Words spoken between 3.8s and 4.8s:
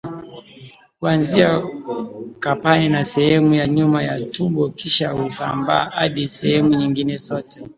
ya tumbo